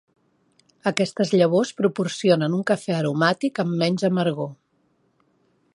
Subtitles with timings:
[0.91, 4.53] Aquestes llavors proporcionen un cafè aromàtic amb menys amargor.